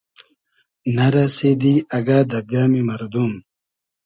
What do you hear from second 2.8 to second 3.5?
مئردوم